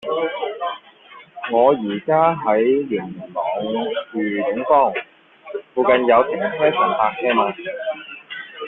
[1.51, 2.59] 我依家喺
[2.89, 3.03] 元
[3.35, 4.91] 朗裕景坊，
[5.75, 7.53] 附近有停車場泊車嗎